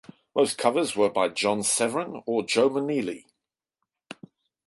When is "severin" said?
1.61-2.23